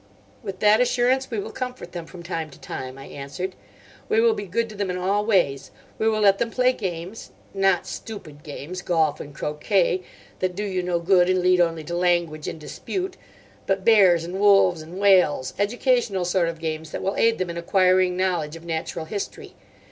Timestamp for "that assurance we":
0.61-1.37